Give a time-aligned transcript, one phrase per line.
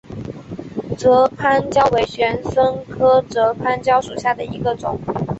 [0.97, 2.53] 泽番椒为玄参
[2.87, 4.99] 科泽番椒属下的一个种。